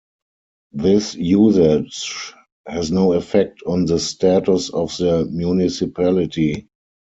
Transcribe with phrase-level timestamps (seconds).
[0.73, 2.33] This usage
[2.67, 6.67] has no effect on the status of the municipality.